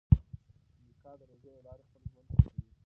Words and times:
میکا 0.89 1.11
د 1.19 1.21
روژې 1.29 1.49
له 1.55 1.61
لارې 1.65 1.83
خپل 1.89 2.01
ژوند 2.11 2.27
ښه 2.31 2.37
کوي. 2.43 2.51